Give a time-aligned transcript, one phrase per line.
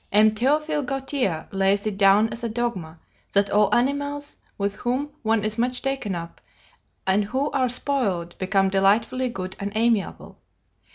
[0.11, 0.31] [M.
[0.31, 2.99] Théophile Gautier lays it down as a dogma
[3.33, 6.41] that all animals with whom one is much taken up,
[7.05, 10.39] and who are 'spoiled,' become delightfully good and amiable.